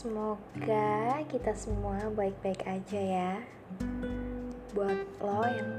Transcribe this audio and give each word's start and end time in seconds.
Semoga 0.00 1.20
kita 1.28 1.52
semua 1.52 2.08
baik-baik 2.16 2.64
aja 2.64 2.96
ya. 2.96 3.32
Buat 4.72 4.96
lo 5.20 5.44
yang 5.44 5.72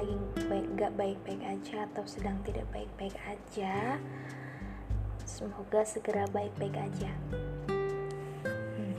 lagi 0.00 0.16
baik 0.48 0.80
gak 0.80 0.96
baik-baik 0.96 1.44
aja 1.44 1.84
atau 1.92 2.00
sedang 2.08 2.40
tidak 2.40 2.64
baik-baik 2.72 3.12
aja, 3.28 4.00
semoga 5.28 5.84
segera 5.84 6.24
baik-baik 6.32 6.72
aja. 6.72 7.12
Hmm. 7.68 8.96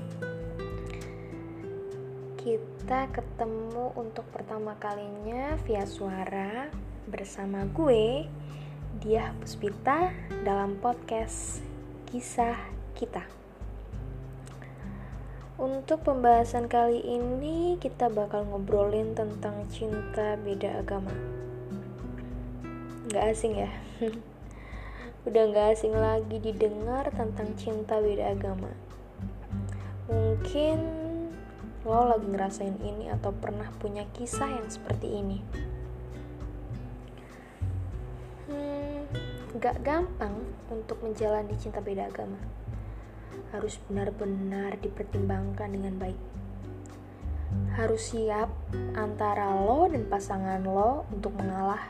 Kita 2.38 3.09
ketemu 3.18 3.98
untuk 3.98 4.30
pertama 4.30 4.77
kalinya 4.77 5.57
via 5.66 5.90
suara 5.90 6.70
bersama 7.09 7.66
gue, 7.66 8.30
Dia 9.02 9.34
Puspita 9.41 10.13
dalam 10.46 10.77
podcast 10.77 11.66
Kisah 12.13 12.62
Kita. 12.93 13.41
Untuk 15.61 16.01
pembahasan 16.01 16.65
kali 16.65 17.05
ini 17.05 17.77
kita 17.77 18.09
bakal 18.09 18.49
ngobrolin 18.49 19.13
tentang 19.13 19.70
cinta 19.70 20.34
beda 20.34 20.81
agama. 20.81 21.13
Gak 23.13 23.29
asing 23.29 23.61
ya? 23.61 23.70
Udah 25.29 25.53
gak 25.53 25.77
asing 25.77 25.93
lagi 25.93 26.41
didengar 26.41 27.13
tentang 27.13 27.53
cinta 27.61 28.01
beda 28.01 28.34
agama. 28.34 28.73
Mungkin 30.09 30.81
lo 31.85 32.09
lagi 32.09 32.25
ngerasain 32.25 32.81
ini 32.81 33.13
atau 33.13 33.29
pernah 33.29 33.70
punya 33.77 34.09
kisah 34.18 34.49
yang 34.49 34.65
seperti 34.65 35.13
ini. 35.13 35.46
Hmm, 38.49 39.05
gak 39.62 39.77
gampang 39.85 40.41
untuk 40.73 40.98
menjalani 41.05 41.53
cinta 41.62 41.85
beda 41.85 42.09
agama 42.09 42.60
harus 43.51 43.79
benar-benar 43.87 44.79
dipertimbangkan 44.79 45.70
dengan 45.71 45.96
baik. 45.99 46.20
Harus 47.76 48.15
siap 48.15 48.48
antara 48.96 49.55
lo 49.55 49.87
dan 49.91 50.07
pasangan 50.07 50.63
lo 50.63 51.04
untuk 51.12 51.35
mengalah. 51.35 51.84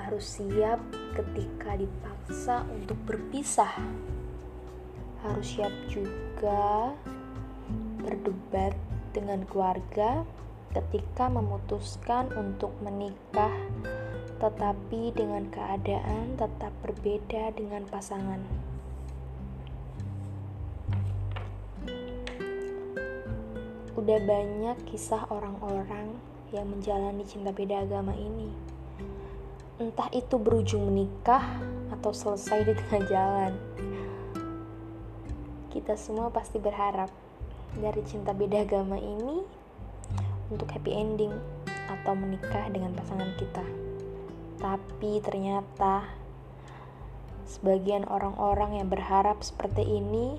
Harus 0.00 0.40
siap 0.40 0.80
ketika 1.12 1.76
dipaksa 1.76 2.64
untuk 2.72 2.96
berpisah. 3.04 3.76
Harus 5.20 5.46
siap 5.58 5.74
juga 5.90 6.96
berdebat 8.00 8.72
dengan 9.12 9.44
keluarga 9.44 10.24
ketika 10.72 11.28
memutuskan 11.32 12.28
untuk 12.36 12.72
menikah, 12.84 13.52
tetapi 14.40 15.12
dengan 15.16 15.48
keadaan 15.48 16.36
tetap 16.36 16.72
berbeda 16.84 17.52
dengan 17.56 17.84
pasangan. 17.88 18.67
Udah 23.98 24.22
banyak 24.22 24.78
kisah 24.86 25.26
orang-orang 25.26 26.14
yang 26.54 26.70
menjalani 26.70 27.26
cinta 27.26 27.50
beda 27.50 27.82
agama 27.82 28.14
ini. 28.14 28.46
Entah 29.82 30.06
itu 30.14 30.38
berujung 30.38 30.86
menikah 30.86 31.42
atau 31.90 32.14
selesai 32.14 32.62
di 32.62 32.78
tengah 32.78 33.02
jalan. 33.10 33.52
Kita 35.74 35.98
semua 35.98 36.30
pasti 36.30 36.62
berharap 36.62 37.10
dari 37.74 37.98
cinta 38.06 38.30
beda 38.30 38.62
agama 38.62 39.02
ini 39.02 39.42
untuk 40.46 40.70
happy 40.70 40.94
ending 40.94 41.34
atau 41.90 42.14
menikah 42.14 42.70
dengan 42.70 42.94
pasangan 42.94 43.34
kita. 43.34 43.66
Tapi 44.62 45.18
ternyata 45.26 46.06
sebagian 47.50 48.06
orang-orang 48.06 48.78
yang 48.78 48.86
berharap 48.86 49.42
seperti 49.42 49.82
ini 49.82 50.38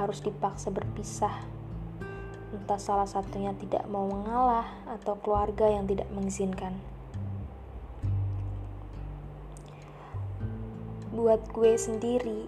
harus 0.00 0.24
dipaksa 0.24 0.72
berpisah 0.72 1.61
entah 2.52 2.76
salah 2.76 3.08
satunya 3.08 3.56
tidak 3.56 3.88
mau 3.88 4.04
mengalah 4.04 4.68
atau 4.84 5.16
keluarga 5.16 5.66
yang 5.72 5.88
tidak 5.88 6.06
mengizinkan. 6.12 6.76
Buat 11.16 11.48
gue 11.52 11.72
sendiri, 11.76 12.44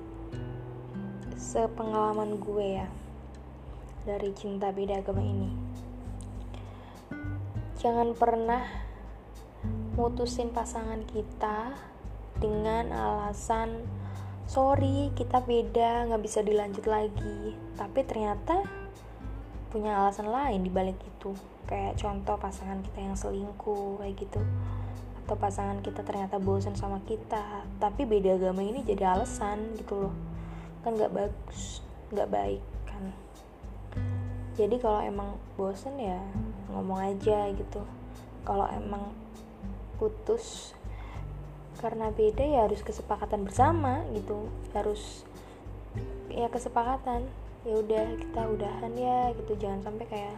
sepengalaman 1.37 2.37
gue 2.37 2.85
ya, 2.85 2.89
dari 4.05 4.31
cinta 4.37 4.73
beda 4.73 5.01
agama 5.01 5.25
ini. 5.25 5.51
Jangan 7.81 8.17
pernah 8.17 8.65
mutusin 9.97 10.53
pasangan 10.53 11.05
kita 11.09 11.77
dengan 12.41 12.93
alasan 12.93 13.87
sorry 14.45 15.15
kita 15.15 15.41
beda 15.41 16.11
nggak 16.11 16.23
bisa 16.25 16.43
dilanjut 16.43 16.85
lagi 16.85 17.55
tapi 17.79 18.05
ternyata 18.05 18.84
punya 19.75 19.99
alasan 19.99 20.31
lain 20.31 20.63
di 20.63 20.71
balik 20.71 20.95
itu. 21.03 21.35
Kayak 21.67 21.99
contoh 21.99 22.39
pasangan 22.39 22.79
kita 22.79 23.03
yang 23.03 23.19
selingkuh 23.19 23.99
kayak 23.99 24.15
gitu. 24.23 24.39
Atau 25.27 25.35
pasangan 25.35 25.83
kita 25.83 26.07
ternyata 26.07 26.39
bosan 26.39 26.79
sama 26.79 27.03
kita. 27.03 27.67
Tapi 27.83 28.07
beda 28.07 28.39
agama 28.39 28.63
ini 28.63 28.87
jadi 28.87 29.19
alasan 29.19 29.75
gitu 29.75 30.07
loh. 30.07 30.15
Kan 30.87 30.95
nggak 30.95 31.11
bagus 31.11 31.83
nggak 32.15 32.31
baik 32.31 32.63
kan. 32.87 33.11
Jadi 34.55 34.79
kalau 34.79 35.03
emang 35.03 35.35
bosan 35.59 35.99
ya 35.99 36.23
ngomong 36.71 37.11
aja 37.11 37.51
gitu. 37.51 37.83
Kalau 38.47 38.71
emang 38.71 39.11
putus 39.99 40.71
karena 41.83 42.15
beda 42.15 42.47
ya 42.47 42.71
harus 42.71 42.79
kesepakatan 42.87 43.43
bersama 43.43 44.07
gitu. 44.15 44.47
Harus 44.71 45.27
ya 46.31 46.47
kesepakatan 46.47 47.27
ya 47.65 47.75
udah 47.81 48.07
kita 48.21 48.41
udahan 48.45 48.93
ya 48.97 49.33
gitu. 49.37 49.53
Jangan 49.57 49.81
sampai 49.81 50.07
kayak 50.09 50.37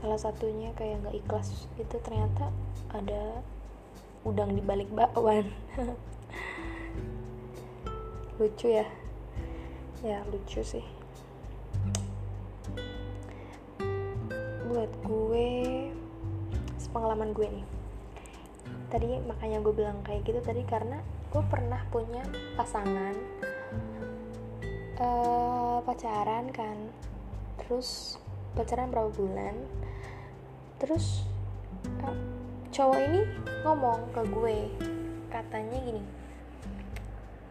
salah 0.00 0.18
satunya 0.20 0.72
kayak 0.76 1.00
nggak 1.04 1.16
ikhlas 1.24 1.68
itu 1.80 1.96
ternyata 2.00 2.52
ada 2.92 3.44
udang 4.24 4.56
di 4.56 4.62
balik 4.64 4.88
bakwan. 4.90 5.48
Lucu 8.40 8.66
ya. 8.72 8.88
Ya 10.04 10.20
lucu 10.28 10.60
sih. 10.60 10.84
Buat 14.68 14.90
gue 15.06 15.48
pengalaman 16.94 17.34
gue 17.34 17.48
nih. 17.50 17.66
Tadi 18.88 19.18
makanya 19.26 19.58
gue 19.58 19.74
bilang 19.74 19.98
kayak 20.06 20.22
gitu 20.22 20.38
tadi 20.38 20.62
karena 20.62 21.02
gue 21.34 21.42
pernah 21.50 21.82
punya 21.90 22.22
pasangan 22.54 23.18
uh, 25.00 25.78
pacaran 25.82 26.50
kan. 26.50 26.76
Terus 27.64 28.18
pacaran 28.54 28.90
berapa 28.90 29.10
bulan? 29.14 29.56
Terus 30.82 31.24
uh, 32.02 32.18
cowok 32.74 32.98
ini 32.98 33.20
ngomong 33.62 34.10
ke 34.10 34.22
gue 34.28 34.58
katanya 35.30 35.78
gini 35.82 36.02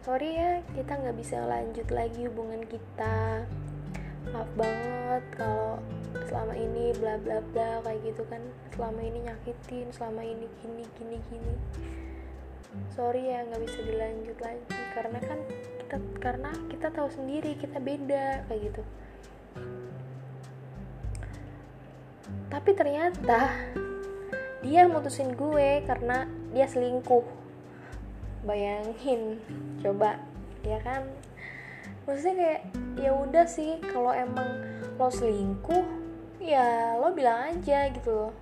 sorry 0.04 0.36
ya 0.36 0.60
kita 0.76 1.00
nggak 1.00 1.16
bisa 1.16 1.40
lanjut 1.48 1.88
lagi 1.88 2.28
hubungan 2.28 2.60
kita. 2.68 3.48
Maaf 4.36 4.48
banget 4.52 5.24
kalau 5.32 5.80
selama 6.28 6.52
ini 6.52 6.92
bla 7.00 7.16
bla 7.16 7.40
bla 7.40 7.80
kayak 7.88 8.12
gitu 8.12 8.20
kan. 8.28 8.44
Selama 8.76 9.00
ini 9.00 9.24
nyakitin 9.24 9.88
selama 9.96 10.20
ini 10.20 10.44
gini 10.60 10.84
gini 11.00 11.16
gini. 11.32 11.54
Sorry 12.92 13.32
ya 13.32 13.48
nggak 13.48 13.64
bisa 13.64 13.80
dilanjut 13.80 14.38
lagi. 14.44 14.76
Karena 14.92 15.18
kan 15.24 15.40
kita 15.94 16.18
karena 16.18 16.50
kita 16.66 16.90
tahu 16.90 17.06
sendiri 17.06 17.54
kita 17.54 17.78
beda 17.78 18.50
kayak 18.50 18.60
gitu. 18.66 18.82
Tapi 22.50 22.70
ternyata 22.74 23.54
dia 24.66 24.90
mutusin 24.90 25.38
gue 25.38 25.86
karena 25.86 26.26
dia 26.50 26.66
selingkuh. 26.66 27.22
Bayangin 28.42 29.38
coba 29.78 30.18
ya 30.66 30.82
kan? 30.82 31.06
Maksudnya 32.10 32.34
kayak 32.34 32.62
ya 32.98 33.10
udah 33.14 33.46
sih 33.46 33.78
kalau 33.86 34.10
emang 34.10 34.66
lo 34.98 35.08
selingkuh 35.10 35.86
ya 36.42 36.98
lo 36.98 37.14
bilang 37.14 37.54
aja 37.54 37.86
gitu 37.94 38.10
loh. 38.10 38.32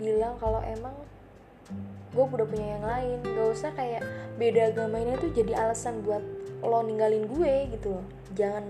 Bilang 0.00 0.40
kalau 0.40 0.64
emang 0.64 0.96
gue 2.16 2.24
udah 2.24 2.46
punya 2.48 2.66
yang 2.78 2.84
lain. 2.84 3.18
Gak 3.24 3.48
usah 3.52 3.70
kayak 3.76 4.02
beda 4.40 4.72
agama 4.72 5.00
ini 5.00 5.16
tuh 5.20 5.30
jadi 5.32 5.52
alasan 5.56 6.00
buat 6.00 6.22
lo 6.64 6.80
ninggalin 6.82 7.28
gue 7.28 7.68
gitu 7.76 8.00
jangan 8.32 8.64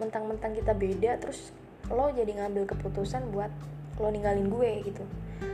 mentang-mentang 0.00 0.56
kita 0.56 0.72
beda 0.72 1.20
terus 1.20 1.52
lo 1.92 2.08
jadi 2.10 2.40
ngambil 2.40 2.64
keputusan 2.72 3.30
buat 3.30 3.52
lo 4.00 4.08
ninggalin 4.08 4.48
gue 4.48 4.70
gitu. 4.88 5.04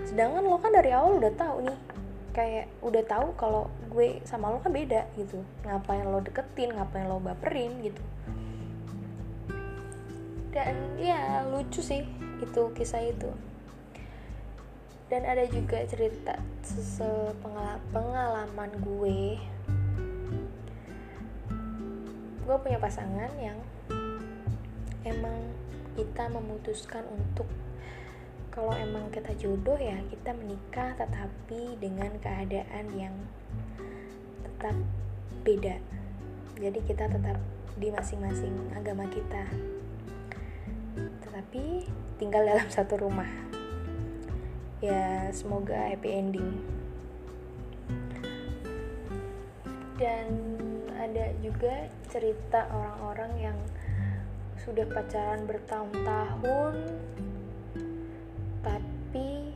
Sedangkan 0.06 0.46
lo 0.46 0.56
kan 0.62 0.72
dari 0.72 0.94
awal 0.94 1.18
udah 1.18 1.32
tahu 1.34 1.66
nih 1.66 1.78
kayak 2.32 2.66
udah 2.84 3.02
tahu 3.02 3.34
kalau 3.34 3.66
gue 3.90 4.22
sama 4.22 4.52
lo 4.54 4.62
kan 4.62 4.70
beda 4.70 5.10
gitu. 5.18 5.42
Ngapain 5.66 6.06
lo 6.06 6.22
deketin 6.22 6.78
ngapain 6.78 7.10
lo 7.10 7.18
baperin 7.18 7.82
gitu. 7.82 8.02
Dan 10.54 10.74
ya 10.96 11.44
lucu 11.50 11.82
sih 11.82 12.06
itu 12.38 12.62
kisah 12.72 13.02
itu 13.04 13.28
dan 15.08 15.24
ada 15.24 15.44
juga 15.48 15.80
cerita 15.88 16.36
pengalaman 17.92 18.70
gue. 18.84 19.40
Gue 22.44 22.56
punya 22.60 22.76
pasangan 22.80 23.32
yang 23.40 23.56
emang 25.04 25.52
kita 25.96 26.28
memutuskan 26.28 27.04
untuk 27.08 27.48
kalau 28.52 28.72
emang 28.76 29.08
kita 29.08 29.32
jodoh 29.36 29.76
ya 29.80 29.96
kita 30.12 30.36
menikah 30.36 30.92
tetapi 30.96 31.80
dengan 31.80 32.12
keadaan 32.20 32.86
yang 32.92 33.14
tetap 34.44 34.76
beda. 35.44 35.76
Jadi 36.60 36.78
kita 36.84 37.08
tetap 37.08 37.38
di 37.80 37.88
masing-masing 37.88 38.76
agama 38.76 39.08
kita. 39.08 39.48
Tetapi 41.24 41.64
tinggal 42.18 42.44
dalam 42.44 42.68
satu 42.68 42.98
rumah 42.98 43.47
ya 44.78 45.30
semoga 45.34 45.74
happy 45.90 46.10
ending. 46.14 46.62
Dan 49.98 50.28
ada 50.94 51.34
juga 51.42 51.90
cerita 52.06 52.70
orang-orang 52.70 53.32
yang 53.38 53.58
sudah 54.62 54.86
pacaran 54.86 55.48
bertahun-tahun 55.48 56.74
tapi 58.62 59.50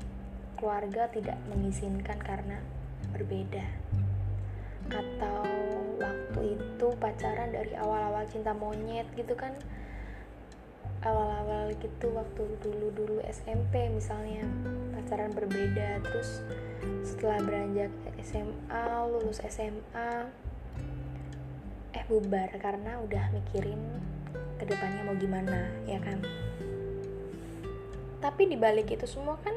keluarga 0.59 1.07
tidak 1.15 1.39
mengizinkan 1.47 2.19
karena 2.19 2.59
berbeda. 3.15 3.63
Atau 4.91 5.47
waktu 6.03 6.59
itu 6.59 6.87
pacaran 6.99 7.55
dari 7.55 7.75
awal-awal 7.79 8.27
cinta 8.27 8.51
monyet 8.51 9.07
gitu 9.15 9.39
kan 9.39 9.55
awal-awal 11.03 11.75
gitu 11.83 12.15
waktu 12.15 12.43
dulu-dulu 12.63 13.19
SMP 13.27 13.91
misalnya 13.91 14.47
pacaran 14.95 15.35
berbeda 15.35 15.99
terus 16.07 16.47
setelah 17.03 17.43
beranjak 17.43 17.91
SMA 18.23 18.85
lulus 19.11 19.43
SMA 19.47 20.31
eh 21.93 22.05
bubar 22.09 22.55
karena 22.63 23.03
udah 23.03 23.35
mikirin 23.35 23.79
ke 24.57 24.65
depannya 24.65 25.03
mau 25.05 25.19
gimana 25.19 25.69
ya 25.85 25.99
kan? 25.99 26.23
Tapi 28.23 28.47
dibalik 28.47 28.95
itu 28.95 29.05
semua 29.05 29.37
kan 29.43 29.55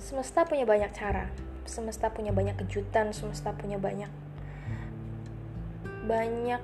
semesta 0.00 0.44
punya 0.48 0.64
banyak 0.64 0.92
cara 0.96 1.28
semesta 1.66 2.08
punya 2.08 2.30
banyak 2.30 2.56
kejutan 2.62 3.10
semesta 3.10 3.50
punya 3.52 3.76
banyak 3.76 4.08
banyak 6.06 6.62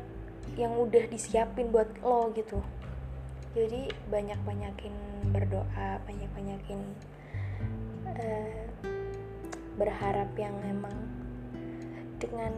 yang 0.54 0.72
udah 0.78 1.04
disiapin 1.10 1.74
buat 1.74 1.90
lo 2.04 2.30
gitu 2.36 2.62
jadi 3.52 3.92
banyak 4.08 4.40
banyakin 4.48 4.94
berdoa 5.28 6.00
banyak 6.08 6.30
banyakin 6.32 6.80
uh, 8.08 8.64
berharap 9.76 10.32
yang 10.40 10.56
emang 10.64 10.96
dengan 12.16 12.52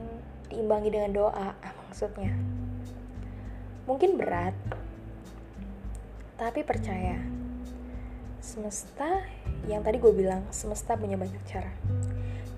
diimbangi 0.46 0.91
dengan 0.94 1.11
doa 1.14 1.58
maksudnya. 1.91 2.31
Mungkin 3.91 4.17
berat 4.17 4.55
tapi 6.38 6.62
percaya. 6.62 7.19
Semesta 8.44 9.25
yang 9.64 9.81
tadi 9.81 9.96
gue 9.96 10.12
bilang 10.12 10.44
semesta 10.52 10.94
punya 10.94 11.17
banyak 11.17 11.43
cara. 11.49 11.73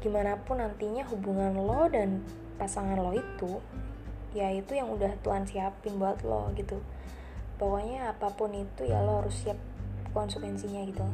Gimana 0.02 0.34
pun 0.42 0.58
nantinya 0.58 1.06
hubungan 1.08 1.54
lo 1.56 1.86
dan 1.86 2.26
pasangan 2.58 2.98
lo 2.98 3.14
itu 3.14 3.62
ya 4.36 4.52
itu 4.52 4.76
yang 4.76 4.92
udah 4.92 5.16
Tuhan 5.24 5.48
siapin 5.48 5.96
buat 5.96 6.20
lo 6.20 6.52
gitu 6.52 6.76
pokoknya 7.56 8.12
apa 8.12 8.28
pun 8.36 8.52
itu 8.52 8.84
ya 8.84 9.00
lo 9.00 9.24
harus 9.24 9.36
siap 9.44 9.56
konsekuensinya 10.12 10.84
gitu. 10.88 11.04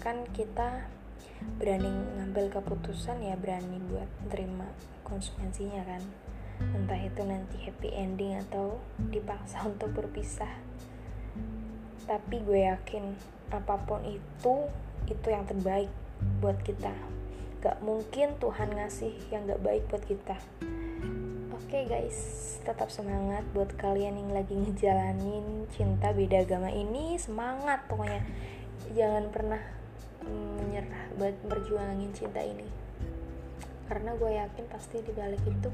Kan 0.00 0.24
kita 0.32 0.88
berani 1.60 1.92
ngambil 2.18 2.50
keputusan 2.60 3.20
ya 3.20 3.36
berani 3.36 3.80
buat 3.88 4.08
terima 4.32 4.68
konsekuensinya 5.04 5.84
kan. 5.84 6.02
Entah 6.58 6.98
itu 6.98 7.22
nanti 7.22 7.56
happy 7.62 7.94
ending 7.94 8.40
atau 8.48 8.80
dipaksa 8.98 9.62
untuk 9.70 9.92
berpisah. 9.92 10.50
Tapi 12.08 12.40
gue 12.40 12.64
yakin 12.64 13.04
apa 13.52 13.80
pun 13.84 14.04
itu 14.04 14.68
itu 15.08 15.26
yang 15.28 15.44
terbaik 15.44 15.92
buat 16.40 16.56
kita. 16.64 16.92
Gak 17.58 17.82
mungkin 17.84 18.38
Tuhan 18.38 18.70
ngasih 18.72 19.12
yang 19.34 19.44
gak 19.50 19.60
baik 19.60 19.82
buat 19.90 20.04
kita 20.06 20.38
oke 21.68 21.76
okay 21.76 21.84
guys. 21.84 22.20
Tetap 22.64 22.88
semangat 22.88 23.44
buat 23.52 23.68
kalian 23.76 24.16
yang 24.16 24.32
lagi 24.32 24.56
ngejalanin 24.56 25.68
cinta 25.68 26.16
beda 26.16 26.40
agama 26.40 26.72
ini. 26.72 27.20
Semangat 27.20 27.84
pokoknya. 27.92 28.24
Jangan 28.96 29.28
pernah 29.28 29.60
menyerah 30.24 31.12
buat 31.20 31.36
berjuangin 31.44 32.08
cinta 32.16 32.40
ini. 32.40 32.64
Karena 33.84 34.16
gue 34.16 34.32
yakin 34.32 34.64
pasti 34.72 35.04
di 35.04 35.12
balik 35.12 35.44
itu. 35.44 35.68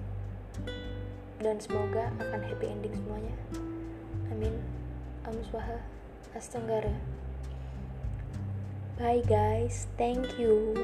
Dan 1.38 1.62
semoga 1.62 2.11
akan 2.19 2.43
happy 2.43 2.67
ending 2.75 2.99
semuanya. 2.99 3.38
Amin. 4.35 4.58
Amuswaha 5.23 5.79
astenggara 6.35 6.91
bye 8.99 9.23
guys. 9.31 9.87
Thank 9.94 10.43
you 10.43 10.75